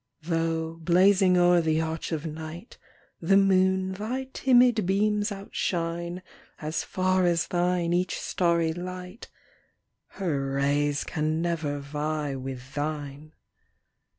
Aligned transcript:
Though, 0.23 0.77
blazing 0.81 1.37
o'er 1.37 1.61
the 1.61 1.79
arch 1.79 2.11
of 2.11 2.25
night, 2.25 2.79
The 3.21 3.37
moon 3.37 3.91
thy 3.93 4.29
timid 4.33 4.83
beams 4.87 5.31
outshine 5.31 6.23
As 6.59 6.83
far 6.83 7.23
as 7.27 7.45
thine 7.49 7.93
each 7.93 8.17
starry 8.19 8.73
light; 8.73 9.27
ŌĆö 9.29 10.17
Her 10.23 10.51
rays 10.53 11.03
can 11.03 11.39
never 11.39 11.77
vie 11.77 12.35
with 12.35 12.73
thine. 12.73 13.33